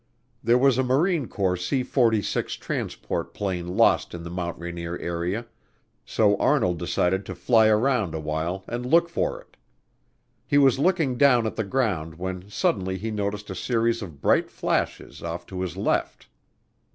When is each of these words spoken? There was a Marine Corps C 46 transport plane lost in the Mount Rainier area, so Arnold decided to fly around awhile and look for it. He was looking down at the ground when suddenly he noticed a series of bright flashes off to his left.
There 0.43 0.57
was 0.57 0.79
a 0.79 0.83
Marine 0.83 1.27
Corps 1.27 1.55
C 1.55 1.83
46 1.83 2.53
transport 2.55 3.35
plane 3.35 3.77
lost 3.77 4.15
in 4.15 4.23
the 4.23 4.31
Mount 4.31 4.57
Rainier 4.57 4.97
area, 4.97 5.45
so 6.03 6.35
Arnold 6.37 6.79
decided 6.79 7.23
to 7.27 7.35
fly 7.35 7.67
around 7.67 8.15
awhile 8.15 8.63
and 8.67 8.83
look 8.83 9.09
for 9.09 9.39
it. 9.39 9.57
He 10.47 10.57
was 10.57 10.79
looking 10.79 11.19
down 11.19 11.45
at 11.45 11.55
the 11.55 11.63
ground 11.63 12.15
when 12.17 12.49
suddenly 12.49 12.97
he 12.97 13.11
noticed 13.11 13.51
a 13.51 13.53
series 13.55 14.01
of 14.01 14.21
bright 14.21 14.49
flashes 14.49 15.21
off 15.21 15.45
to 15.45 15.61
his 15.61 15.77
left. 15.77 16.27